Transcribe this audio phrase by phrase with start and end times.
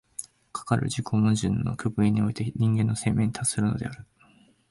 [0.51, 4.03] かかる自己矛盾の極限において人間の生命に達するのである。